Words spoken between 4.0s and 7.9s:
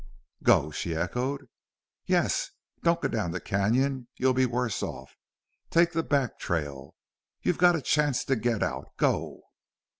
You'd be worse off.... Take the back trail. You've got a